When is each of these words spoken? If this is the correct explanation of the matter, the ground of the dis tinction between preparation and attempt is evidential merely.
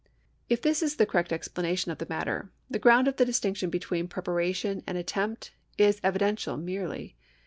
If 0.49 0.63
this 0.63 0.81
is 0.81 0.95
the 0.95 1.05
correct 1.05 1.31
explanation 1.31 1.91
of 1.91 1.99
the 1.99 2.07
matter, 2.09 2.49
the 2.71 2.79
ground 2.79 3.07
of 3.07 3.17
the 3.17 3.23
dis 3.25 3.39
tinction 3.39 3.69
between 3.69 4.07
preparation 4.07 4.81
and 4.87 4.97
attempt 4.97 5.51
is 5.77 6.01
evidential 6.03 6.57
merely. 6.57 7.15